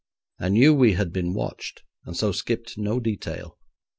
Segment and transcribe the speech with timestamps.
[0.39, 3.59] I knew we had been watched, and so skipped no detail.